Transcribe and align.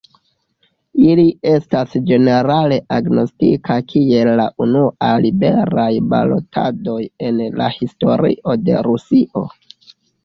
Ili 1.07 1.25
estas 1.49 1.91
ĝenerale 2.07 2.79
agnoskitaj 2.95 3.77
kiel 3.93 4.31
la 4.41 4.47
unuaj 4.67 5.11
liberaj 5.27 5.89
balotadoj 6.15 6.99
en 7.29 7.43
la 7.61 7.69
historio 7.77 8.59
de 8.67 8.81
Rusio. 8.91 9.49